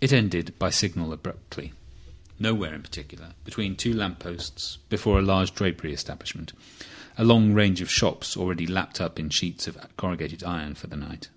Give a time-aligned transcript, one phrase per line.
[0.00, 1.74] It ended by signal abruptly,
[2.38, 7.90] nowhere in particular, between two lamp posts before a large drapery establishment—a long range of
[7.90, 11.28] shops already lapped up in sheets of corrugated iron for the night.